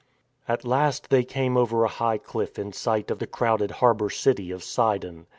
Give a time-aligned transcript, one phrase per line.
[0.47, 4.49] At last they came over a high cliff in sight of the crowded harbour city
[4.49, 5.27] of Sidon.